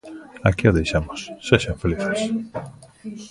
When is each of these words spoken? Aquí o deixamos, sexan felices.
Aquí 0.49 0.65
o 0.71 0.75
deixamos, 0.79 1.19
sexan 1.47 1.77
felices. 1.83 2.19